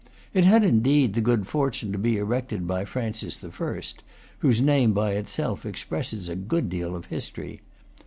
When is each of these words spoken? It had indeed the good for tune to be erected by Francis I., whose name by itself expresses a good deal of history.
It 0.33 0.45
had 0.45 0.63
indeed 0.63 1.13
the 1.13 1.21
good 1.21 1.45
for 1.45 1.69
tune 1.69 1.91
to 1.91 1.99
be 1.99 2.17
erected 2.17 2.67
by 2.67 2.85
Francis 2.85 3.37
I., 3.43 3.81
whose 4.39 4.59
name 4.59 4.93
by 4.93 5.11
itself 5.11 5.63
expresses 5.63 6.27
a 6.27 6.35
good 6.35 6.69
deal 6.69 6.95
of 6.95 7.05
history. 7.05 7.61